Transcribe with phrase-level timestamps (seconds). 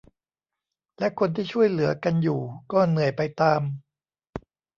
[0.97, 3.61] และคนที่ช่วยเหลือกันอยู่ก็เหนื่อยไปตาม